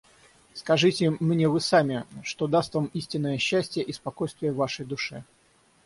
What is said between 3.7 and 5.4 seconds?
и спокойствие вашей душе.